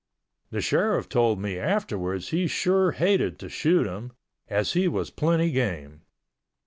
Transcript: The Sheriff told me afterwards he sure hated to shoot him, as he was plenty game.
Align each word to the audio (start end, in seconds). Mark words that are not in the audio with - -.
The 0.49 0.61
Sheriff 0.61 1.07
told 1.07 1.39
me 1.39 1.59
afterwards 1.59 2.29
he 2.29 2.47
sure 2.47 2.93
hated 2.93 3.37
to 3.37 3.49
shoot 3.49 3.85
him, 3.85 4.13
as 4.47 4.73
he 4.73 4.87
was 4.87 5.11
plenty 5.11 5.51
game. 5.51 6.01